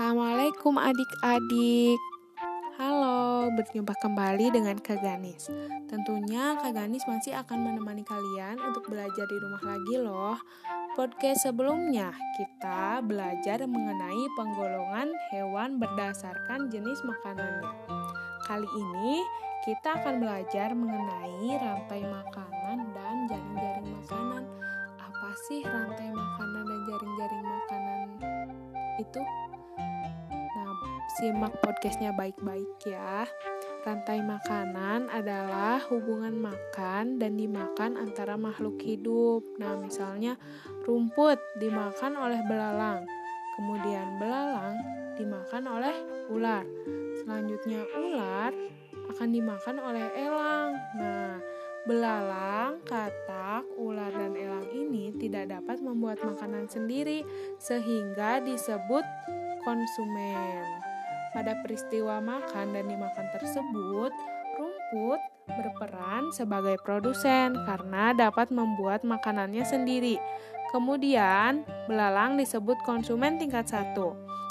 [0.00, 2.00] Assalamualaikum adik-adik.
[2.80, 5.52] Halo, berjumpa kembali dengan Kak Ganis.
[5.92, 10.40] Tentunya Kak Ganis masih akan menemani kalian untuk belajar di rumah lagi loh.
[10.96, 17.68] Podcast sebelumnya kita belajar mengenai penggolongan hewan berdasarkan jenis makanannya.
[18.48, 19.20] Kali ini
[19.68, 24.48] kita akan belajar mengenai rantai makanan dan jaring-jaring makanan.
[24.96, 28.08] Apa sih rantai makanan dan jaring-jaring makanan
[28.96, 29.49] itu?
[31.20, 33.28] Simak podcastnya baik-baik ya.
[33.84, 39.44] Rantai makanan adalah hubungan makan dan dimakan antara makhluk hidup.
[39.60, 40.40] Nah, misalnya
[40.88, 43.04] rumput dimakan oleh belalang,
[43.52, 44.80] kemudian belalang
[45.20, 45.96] dimakan oleh
[46.32, 46.64] ular.
[47.20, 48.56] Selanjutnya ular
[49.12, 50.72] akan dimakan oleh elang.
[50.96, 51.36] Nah,
[51.84, 57.28] belalang, katak, ular, dan elang ini tidak dapat membuat makanan sendiri
[57.60, 59.04] sehingga disebut
[59.68, 60.89] konsumen.
[61.30, 64.10] Pada peristiwa makan dan dimakan tersebut,
[64.58, 70.18] rumput berperan sebagai produsen karena dapat membuat makanannya sendiri.
[70.74, 73.94] Kemudian, belalang disebut konsumen tingkat 1,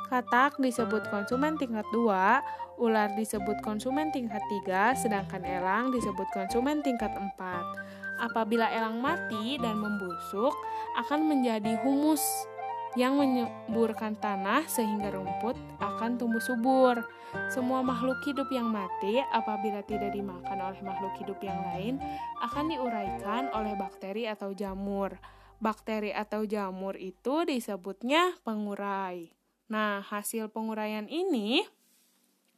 [0.08, 7.12] katak disebut konsumen tingkat 2, ular disebut konsumen tingkat 3, sedangkan elang disebut konsumen tingkat
[7.12, 8.24] 4.
[8.24, 10.52] Apabila elang mati dan membusuk,
[11.00, 12.24] akan menjadi humus
[13.00, 17.00] yang menyuburkan tanah sehingga rumput akan tumbuh subur.
[17.48, 21.96] Semua makhluk hidup yang mati apabila tidak dimakan oleh makhluk hidup yang lain
[22.44, 25.16] akan diuraikan oleh bakteri atau jamur.
[25.64, 29.32] Bakteri atau jamur itu disebutnya pengurai.
[29.72, 31.64] Nah, hasil penguraian ini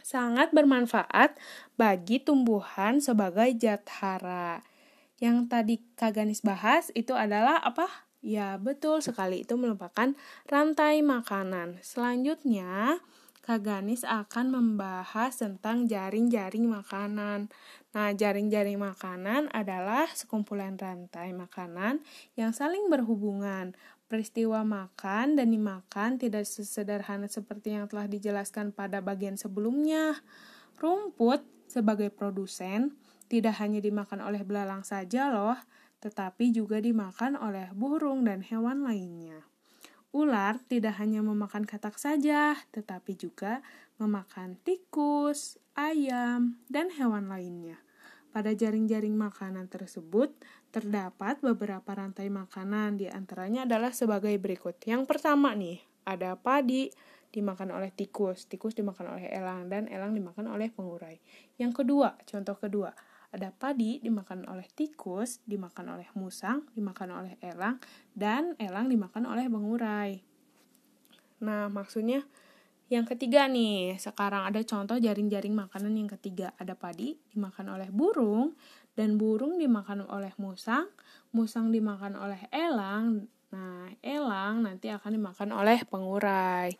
[0.01, 1.37] sangat bermanfaat
[1.77, 4.65] bagi tumbuhan sebagai zat hara.
[5.21, 8.09] Yang tadi Kaganis bahas itu adalah apa?
[8.21, 10.13] Ya, betul sekali itu merupakan
[10.45, 11.81] rantai makanan.
[11.81, 13.01] Selanjutnya,
[13.41, 17.49] Kak Ganis akan membahas tentang jaring-jaring makanan.
[17.97, 22.05] Nah, jaring-jaring makanan adalah sekumpulan rantai makanan
[22.37, 23.73] yang saling berhubungan.
[24.05, 30.21] Peristiwa makan dan dimakan tidak sesederhana seperti yang telah dijelaskan pada bagian sebelumnya.
[30.77, 32.93] Rumput sebagai produsen
[33.25, 35.57] tidak hanya dimakan oleh belalang saja loh,
[36.01, 39.45] tetapi juga dimakan oleh burung dan hewan lainnya.
[40.11, 43.63] Ular tidak hanya memakan katak saja, tetapi juga
[43.95, 47.79] memakan tikus, ayam, dan hewan lainnya.
[48.31, 50.35] Pada jaring-jaring makanan tersebut
[50.71, 54.79] terdapat beberapa rantai makanan, di antaranya adalah sebagai berikut.
[54.83, 56.91] Yang pertama nih, ada padi
[57.31, 61.19] dimakan oleh tikus, tikus dimakan oleh elang, dan elang dimakan oleh pengurai.
[61.55, 62.91] Yang kedua, contoh kedua,
[63.31, 67.79] ada padi dimakan oleh tikus, dimakan oleh musang, dimakan oleh elang,
[68.11, 70.19] dan elang dimakan oleh bengurai.
[71.41, 72.27] Nah, maksudnya
[72.91, 76.51] yang ketiga nih, sekarang ada contoh jaring-jaring makanan yang ketiga.
[76.59, 78.51] Ada padi dimakan oleh burung,
[78.95, 80.91] dan burung dimakan oleh musang,
[81.31, 86.75] musang dimakan oleh elang, nah elang nanti akan dimakan oleh pengurai.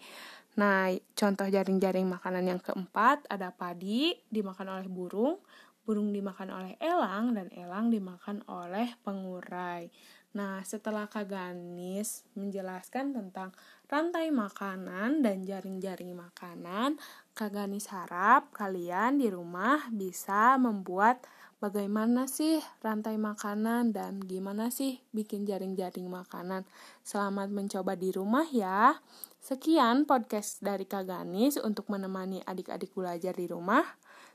[0.59, 5.39] Nah, contoh jaring-jaring makanan yang keempat ada padi dimakan oleh burung,
[5.83, 9.89] burung dimakan oleh elang dan elang dimakan oleh pengurai.
[10.31, 13.51] Nah, setelah Kak Ganis menjelaskan tentang
[13.91, 16.95] rantai makanan dan jaring-jaring makanan,
[17.35, 21.27] Kak Ganis harap kalian di rumah bisa membuat
[21.59, 26.63] bagaimana sih rantai makanan dan gimana sih bikin jaring-jaring makanan.
[27.03, 29.03] Selamat mencoba di rumah ya.
[29.43, 33.83] Sekian podcast dari Kak Ganis untuk menemani adik-adik belajar di rumah.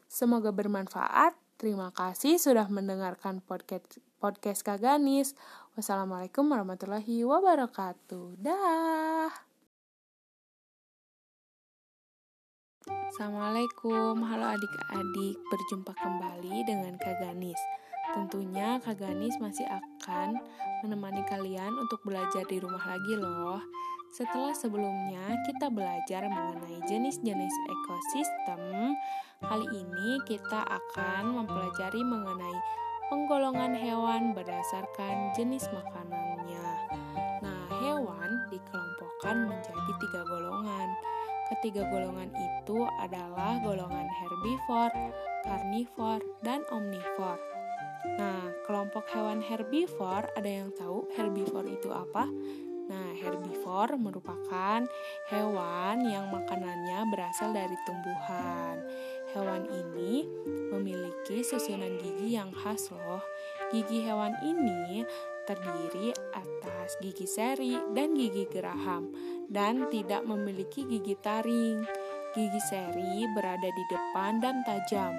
[0.06, 1.34] Semoga bermanfaat.
[1.56, 5.34] Terima kasih sudah mendengarkan podcast podcast Kaganis.
[5.74, 8.38] Wassalamualaikum warahmatullahi wabarakatuh.
[8.40, 9.30] Dah.
[12.86, 17.58] Assalamualaikum, halo adik-adik, berjumpa kembali dengan Kak Ganis.
[18.12, 20.38] Tentunya Kak Ganis masih akan
[20.84, 23.58] menemani kalian untuk belajar di rumah lagi loh.
[24.14, 28.94] Setelah sebelumnya kita belajar mengenai jenis-jenis ekosistem,
[29.42, 32.58] kali ini kita akan mempelajari mengenai
[33.10, 36.68] penggolongan hewan berdasarkan jenis makanannya.
[37.42, 40.88] Nah, hewan dikelompokkan menjadi tiga golongan.
[41.46, 45.14] Ketiga golongan itu adalah golongan herbivore,
[45.46, 47.38] karnivor, dan omnivor.
[48.18, 52.26] Nah, kelompok hewan herbivore, ada yang tahu herbivore itu apa?
[52.86, 54.86] Nah, herbivore merupakan
[55.26, 58.78] hewan yang makanannya berasal dari tumbuhan.
[59.34, 60.22] Hewan ini
[60.70, 63.22] memiliki susunan gigi yang khas loh.
[63.74, 65.02] Gigi hewan ini
[65.46, 69.10] terdiri atas gigi seri dan gigi geraham.
[69.46, 71.86] dan tidak memiliki gigi taring.
[72.34, 75.14] Gigi seri berada di depan dan tajam.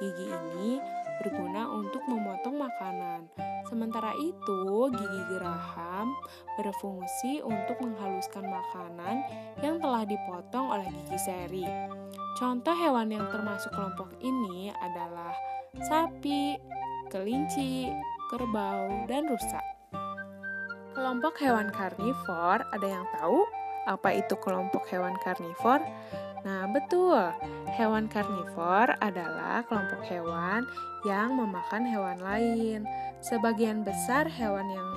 [0.00, 0.80] Gigi ini
[1.20, 2.25] berguna untuk memotong
[2.56, 3.28] makanan.
[3.68, 6.16] Sementara itu, gigi geraham
[6.56, 9.22] berfungsi untuk menghaluskan makanan
[9.60, 11.66] yang telah dipotong oleh gigi seri.
[12.36, 15.32] Contoh hewan yang termasuk kelompok ini adalah
[15.88, 16.56] sapi,
[17.08, 17.88] kelinci,
[18.28, 19.60] kerbau, dan rusa.
[20.96, 23.44] Kelompok hewan karnivor, ada yang tahu
[23.86, 25.80] apa itu kelompok hewan karnivor?
[26.42, 27.18] Nah, betul.
[27.74, 30.66] Hewan karnivor adalah kelompok hewan
[31.02, 32.86] yang memakan hewan lain.
[33.22, 34.90] Sebagian besar hewan yang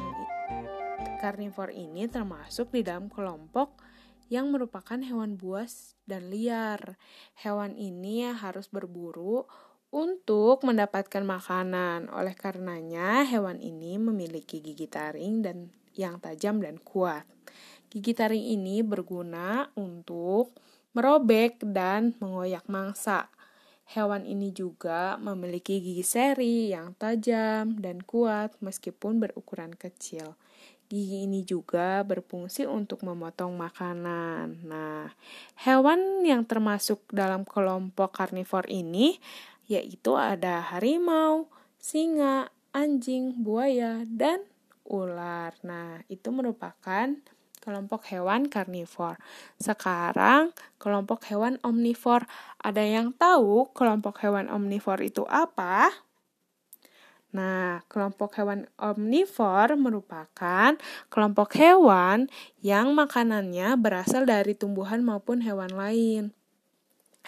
[1.22, 3.82] karnivor ini termasuk di dalam kelompok
[4.30, 7.02] yang merupakan hewan buas dan liar.
[7.34, 9.50] Hewan ini harus berburu
[9.90, 12.14] untuk mendapatkan makanan.
[12.14, 15.58] Oleh karenanya, hewan ini memiliki gigi taring dan
[15.98, 17.26] yang tajam dan kuat.
[17.90, 20.54] Gigi taring ini berguna untuk
[20.94, 23.34] merobek dan mengoyak mangsa.
[23.90, 30.38] Hewan ini juga memiliki gigi seri yang tajam dan kuat meskipun berukuran kecil.
[30.86, 34.70] Gigi ini juga berfungsi untuk memotong makanan.
[34.70, 35.10] Nah,
[35.66, 39.18] hewan yang termasuk dalam kelompok karnivor ini
[39.70, 44.46] yaitu ada harimau, singa, anjing, buaya, dan
[44.86, 45.54] ular.
[45.62, 47.14] Nah, itu merupakan
[47.70, 49.22] kelompok hewan karnivor.
[49.62, 52.26] Sekarang kelompok hewan omnivor.
[52.58, 55.94] Ada yang tahu kelompok hewan omnivor itu apa?
[57.30, 60.74] Nah, kelompok hewan omnivor merupakan
[61.14, 62.26] kelompok hewan
[62.66, 66.34] yang makanannya berasal dari tumbuhan maupun hewan lain.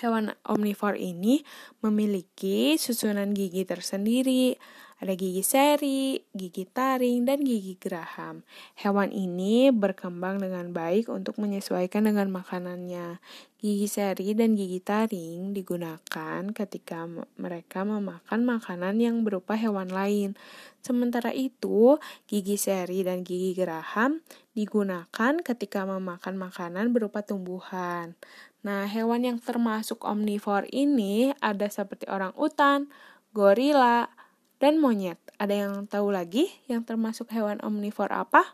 [0.01, 1.45] Hewan omnivor ini
[1.85, 4.57] memiliki susunan gigi tersendiri,
[5.01, 8.45] ada gigi seri, gigi taring, dan gigi geraham.
[8.77, 13.17] Hewan ini berkembang dengan baik untuk menyesuaikan dengan makanannya.
[13.57, 17.09] Gigi seri dan gigi taring digunakan ketika
[17.41, 20.37] mereka memakan makanan yang berupa hewan lain.
[20.85, 21.97] Sementara itu,
[22.29, 24.21] gigi seri dan gigi geraham
[24.53, 28.13] digunakan ketika memakan makanan berupa tumbuhan.
[28.61, 32.85] Nah, hewan yang termasuk omnivor ini ada seperti orang utan,
[33.33, 34.20] gorila,
[34.61, 35.17] dan monyet.
[35.41, 38.53] Ada yang tahu lagi yang termasuk hewan omnivor apa?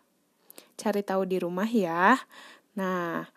[0.79, 2.15] Cari tahu di rumah ya.
[2.79, 3.27] Nah,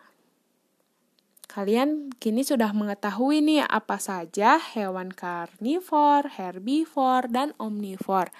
[1.51, 8.31] kalian kini sudah mengetahui nih apa saja hewan karnivor, herbivor, dan omnivor.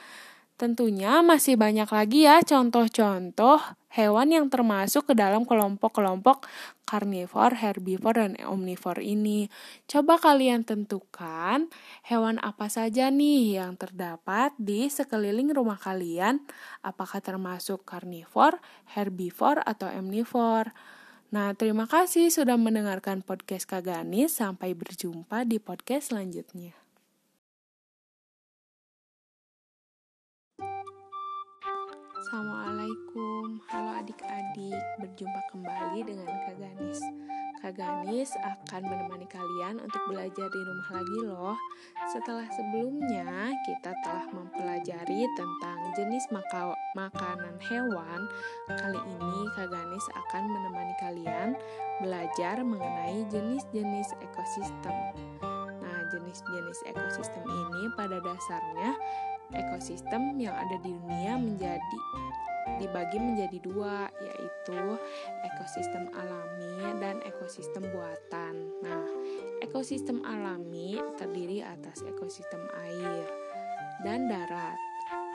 [0.55, 6.47] Tentunya masih banyak lagi ya contoh-contoh hewan yang termasuk ke dalam kelompok-kelompok
[6.87, 9.47] karnivor, herbivor, dan omnivor ini.
[9.87, 11.71] Coba kalian tentukan
[12.03, 16.43] hewan apa saja nih yang terdapat di sekeliling rumah kalian,
[16.83, 18.59] apakah termasuk karnivor,
[18.91, 20.75] herbivor, atau omnivor.
[21.31, 24.35] Nah, terima kasih sudah mendengarkan podcast Kaganis.
[24.35, 26.75] Sampai berjumpa di podcast selanjutnya.
[32.19, 33.60] Assalamualaikum,
[34.99, 36.99] berjumpa kembali dengan Kak Ganis.
[37.61, 41.57] Kak Ganis akan menemani kalian untuk belajar di rumah lagi loh.
[42.11, 48.21] Setelah sebelumnya kita telah mempelajari tentang jenis maka makanan hewan,
[48.67, 51.49] kali ini Kak Ganis akan menemani kalian
[52.03, 54.95] belajar mengenai jenis-jenis ekosistem.
[55.79, 58.91] Nah, jenis-jenis ekosistem ini pada dasarnya
[59.55, 61.99] ekosistem yang ada di dunia menjadi
[62.77, 64.79] dibagi menjadi dua yaitu
[65.45, 68.55] ekosistem alami dan ekosistem buatan.
[68.85, 69.05] Nah,
[69.65, 73.25] ekosistem alami terdiri atas ekosistem air
[74.05, 74.77] dan darat.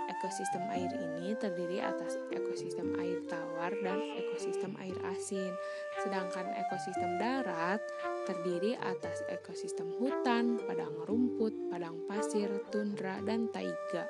[0.06, 5.50] Ekosistem air ini terdiri atas ekosistem air tawar dan ekosistem air asin.
[5.99, 7.83] Sedangkan ekosistem darat
[8.23, 14.06] terdiri atas ekosistem hutan, padang rumput, padang pasir, tundra, dan taiga.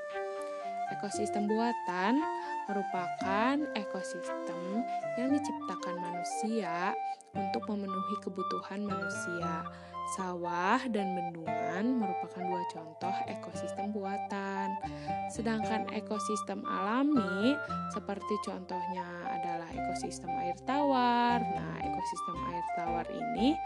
[1.00, 2.20] Ekosistem buatan
[2.66, 4.82] merupakan ekosistem
[5.16, 6.92] yang diciptakan manusia
[7.34, 9.62] untuk memenuhi kebutuhan manusia.
[10.14, 14.70] Sawah dan bendungan merupakan dua contoh ekosistem buatan.
[15.34, 17.58] Sedangkan ekosistem alami
[17.90, 21.42] seperti contohnya adalah ekosistem air tawar.
[21.42, 23.58] Nah, ekosistem air tawar ini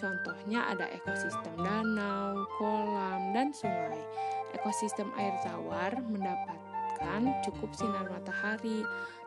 [0.00, 4.00] contohnya ada ekosistem danau, kolam, dan sungai.
[4.56, 6.67] Ekosistem air tawar mendapat
[6.98, 8.82] mendapatkan cukup sinar matahari.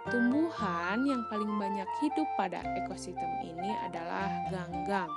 [0.09, 5.11] Tumbuhan yang paling banyak hidup pada ekosistem ini adalah ganggang.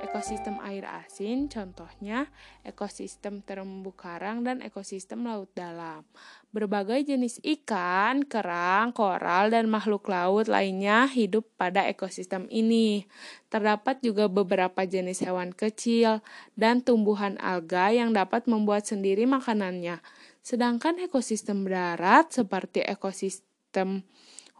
[0.00, 2.28] Ekosistem air asin contohnya
[2.64, 6.04] ekosistem terumbu karang dan ekosistem laut dalam.
[6.50, 13.06] Berbagai jenis ikan, kerang, koral, dan makhluk laut lainnya hidup pada ekosistem ini.
[13.52, 16.24] Terdapat juga beberapa jenis hewan kecil
[16.56, 20.00] dan tumbuhan alga yang dapat membuat sendiri makanannya.
[20.40, 24.08] Sedangkan ekosistem darat seperti ekosistem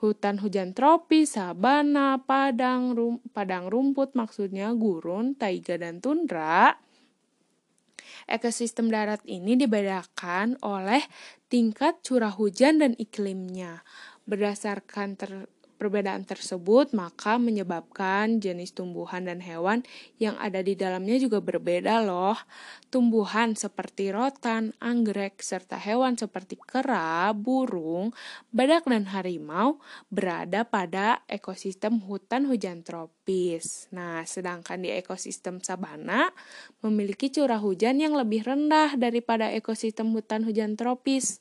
[0.00, 6.80] hutan hujan tropis, sabana, padang, rum, padang rumput maksudnya gurun, taiga dan tundra.
[8.24, 11.04] Ekosistem darat ini dibedakan oleh
[11.52, 13.84] tingkat curah hujan dan iklimnya.
[14.24, 15.48] Berdasarkan ter,
[15.80, 19.80] Perbedaan tersebut maka menyebabkan jenis tumbuhan dan hewan
[20.20, 22.36] yang ada di dalamnya juga berbeda loh.
[22.92, 28.12] Tumbuhan seperti rotan, anggrek, serta hewan seperti kera, burung,
[28.52, 29.80] badak, dan harimau
[30.12, 33.88] berada pada ekosistem hutan hujan tropis.
[33.88, 36.28] Nah, sedangkan di ekosistem sabana
[36.84, 41.40] memiliki curah hujan yang lebih rendah daripada ekosistem hutan hujan tropis.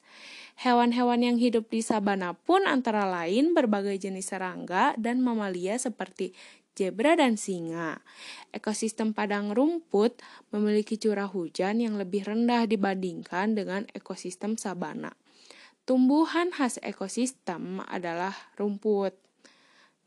[0.59, 6.35] Hewan-hewan yang hidup di sabana pun antara lain berbagai jenis serangga dan mamalia seperti
[6.75, 8.03] zebra dan singa.
[8.51, 10.19] Ekosistem padang rumput
[10.51, 15.15] memiliki curah hujan yang lebih rendah dibandingkan dengan ekosistem sabana.
[15.87, 19.15] Tumbuhan khas ekosistem adalah rumput.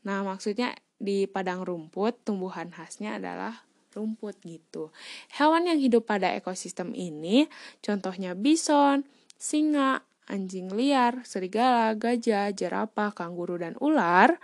[0.04, 3.64] Nah, maksudnya di padang rumput tumbuhan khasnya adalah
[3.96, 4.92] rumput gitu.
[5.32, 7.48] Hewan yang hidup pada ekosistem ini
[7.80, 9.08] contohnya bison,
[9.40, 14.40] singa, anjing liar, serigala, gajah, jerapah, kanguru, dan ular.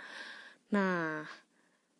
[0.69, 1.25] Nah,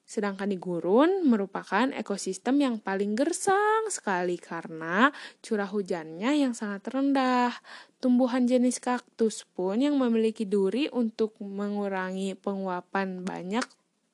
[0.06, 5.10] sedangkan di gurun merupakan ekosistem yang paling gersang sekali karena
[5.42, 7.54] curah hujannya yang sangat rendah.
[7.98, 13.66] Tumbuhan jenis kaktus pun yang memiliki duri untuk mengurangi penguapan banyak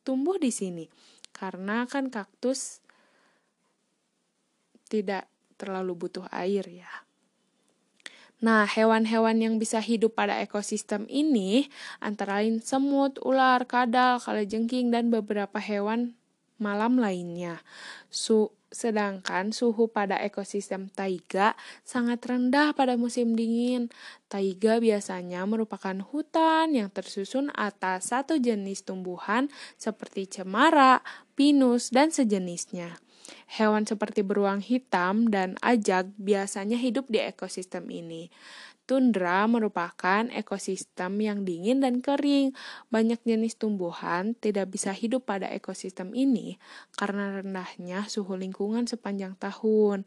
[0.08, 0.88] tumbuh di sini.
[1.36, 2.80] Karena kan kaktus
[4.88, 5.28] tidak
[5.60, 7.05] terlalu butuh air ya.
[8.46, 11.66] Nah, hewan-hewan yang bisa hidup pada ekosistem ini
[11.98, 16.14] antara lain semut, ular, kadal, kalajengking, dan beberapa hewan
[16.62, 17.66] malam lainnya.
[18.14, 21.56] Su sedangkan suhu pada ekosistem taiga
[21.88, 23.90] sangat rendah pada musim dingin.
[24.30, 29.50] Taiga biasanya merupakan hutan yang tersusun atas satu jenis tumbuhan
[29.80, 31.02] seperti cemara,
[31.34, 32.94] pinus, dan sejenisnya.
[33.46, 38.32] Hewan seperti beruang hitam dan ajak biasanya hidup di ekosistem ini.
[38.86, 42.54] Tundra merupakan ekosistem yang dingin dan kering.
[42.94, 46.62] Banyak jenis tumbuhan tidak bisa hidup pada ekosistem ini
[46.94, 50.06] karena rendahnya suhu lingkungan sepanjang tahun.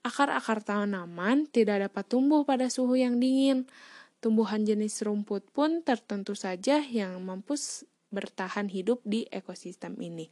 [0.00, 3.68] Akar-akar tanaman tidak dapat tumbuh pada suhu yang dingin.
[4.24, 7.60] Tumbuhan jenis rumput pun tertentu saja yang mampu
[8.14, 10.30] bertahan hidup di ekosistem ini.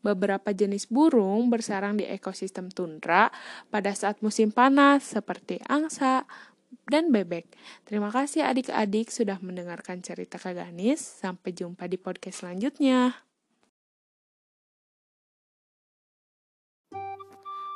[0.00, 3.34] Beberapa jenis burung bersarang di ekosistem tundra
[3.68, 6.24] pada saat musim panas seperti angsa
[6.86, 7.50] dan bebek.
[7.82, 11.00] Terima kasih adik-adik sudah mendengarkan cerita Kak Ganis.
[11.02, 13.24] Sampai jumpa di podcast selanjutnya.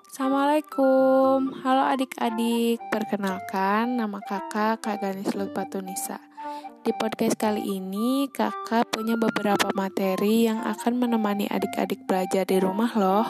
[0.08, 2.82] Assalamualaikum, halo adik-adik.
[2.90, 6.27] Perkenalkan, nama kakak Kak Ganis Lutpatunisa.
[6.80, 12.88] Di podcast kali ini, kakak punya beberapa materi yang akan menemani adik-adik belajar di rumah
[12.96, 13.28] loh.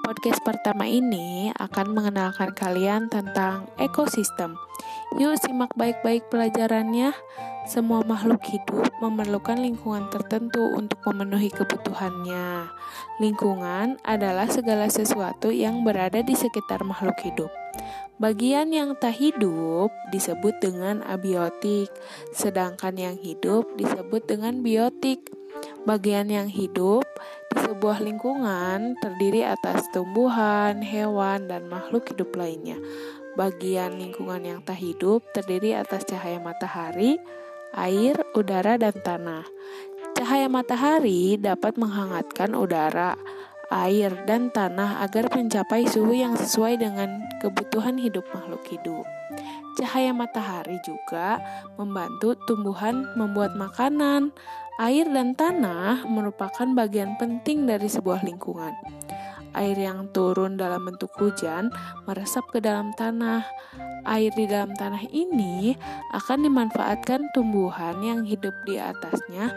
[0.00, 4.56] Podcast pertama ini akan mengenalkan kalian tentang ekosistem.
[5.20, 7.12] Yuk simak baik-baik pelajarannya.
[7.68, 12.72] Semua makhluk hidup memerlukan lingkungan tertentu untuk memenuhi kebutuhannya.
[13.20, 17.67] Lingkungan adalah segala sesuatu yang berada di sekitar makhluk hidup.
[18.18, 21.86] Bagian yang tak hidup disebut dengan abiotik,
[22.34, 25.30] sedangkan yang hidup disebut dengan biotik.
[25.86, 27.06] Bagian yang hidup
[27.54, 32.76] di sebuah lingkungan terdiri atas tumbuhan, hewan, dan makhluk hidup lainnya.
[33.38, 37.22] Bagian lingkungan yang tak hidup terdiri atas cahaya matahari,
[37.70, 39.46] air, udara, dan tanah.
[40.18, 43.14] Cahaya matahari dapat menghangatkan udara,
[43.68, 49.04] air, dan tanah agar mencapai suhu yang sesuai dengan kebutuhan hidup makhluk hidup.
[49.78, 51.38] Cahaya matahari juga
[51.78, 54.34] membantu tumbuhan membuat makanan.
[54.78, 58.74] Air dan tanah merupakan bagian penting dari sebuah lingkungan.
[59.58, 61.74] Air yang turun dalam bentuk hujan
[62.06, 63.42] meresap ke dalam tanah.
[64.06, 65.74] Air di dalam tanah ini
[66.14, 69.50] akan dimanfaatkan tumbuhan yang hidup di atasnya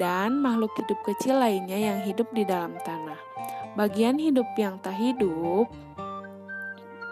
[0.00, 3.25] dan makhluk hidup kecil lainnya yang hidup di dalam tanah.
[3.76, 5.68] Bagian hidup yang tak hidup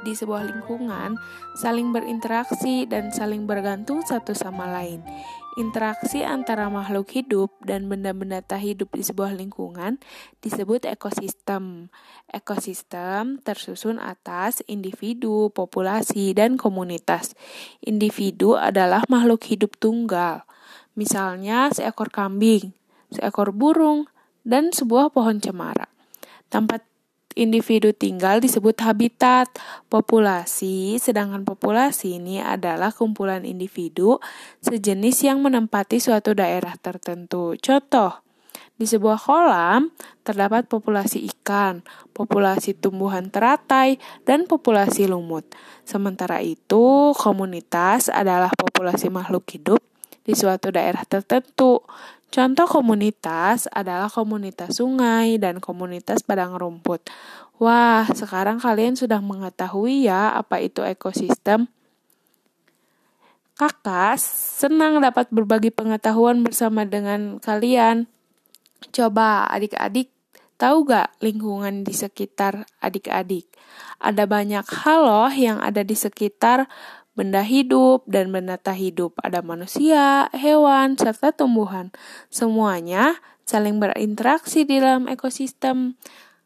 [0.05, 1.17] di sebuah lingkungan
[1.57, 5.01] saling berinteraksi dan saling bergantung satu sama lain.
[5.61, 10.03] Interaksi antara makhluk hidup dan benda-benda tak hidup di sebuah lingkungan
[10.43, 11.95] disebut ekosistem.
[12.27, 17.39] Ekosistem tersusun atas individu, populasi, dan komunitas.
[17.85, 20.43] Individu adalah makhluk hidup tunggal,
[20.99, 22.75] misalnya seekor kambing,
[23.15, 24.11] seekor burung,
[24.43, 25.94] dan sebuah pohon cemara.
[26.55, 26.87] Tempat
[27.35, 29.51] individu tinggal disebut habitat
[29.91, 34.23] populasi, sedangkan populasi ini adalah kumpulan individu
[34.63, 37.59] sejenis yang menempati suatu daerah tertentu.
[37.59, 38.23] Contoh,
[38.79, 39.91] di sebuah kolam
[40.23, 41.83] terdapat populasi ikan,
[42.15, 45.43] populasi tumbuhan teratai, dan populasi lumut.
[45.83, 49.83] Sementara itu, komunitas adalah populasi makhluk hidup
[50.25, 51.85] di suatu daerah tertentu.
[52.35, 57.07] Contoh komunitas adalah komunitas sungai dan komunitas padang rumput.
[57.63, 61.71] Wah, sekarang kalian sudah mengetahui ya apa itu ekosistem.
[63.55, 68.11] Kakak senang dapat berbagi pengetahuan bersama dengan kalian.
[68.91, 70.11] Coba adik-adik
[70.59, 73.47] tahu gak lingkungan di sekitar adik-adik?
[74.03, 76.67] Ada banyak hal loh yang ada di sekitar
[77.15, 79.15] benda hidup dan benda tak hidup.
[79.23, 81.95] Ada manusia, hewan, serta tumbuhan.
[82.29, 85.97] Semuanya saling berinteraksi di dalam ekosistem.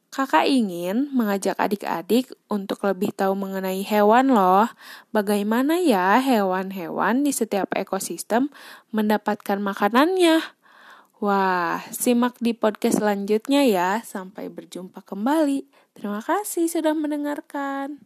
[0.09, 4.73] Kakak ingin mengajak adik-adik untuk lebih tahu mengenai hewan loh.
[5.13, 8.49] Bagaimana ya hewan-hewan di setiap ekosistem
[8.89, 10.41] mendapatkan makanannya?
[11.21, 14.01] Wah, simak di podcast selanjutnya ya.
[14.01, 15.69] Sampai berjumpa kembali.
[15.93, 18.01] Terima kasih sudah mendengarkan.